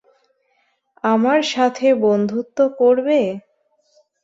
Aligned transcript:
আমার 1.03 1.39
সাথে 1.53 1.87
বন্ধুত্ব 2.05 2.57
করবে? 2.79 3.19